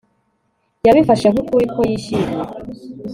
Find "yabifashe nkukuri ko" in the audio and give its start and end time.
0.85-1.79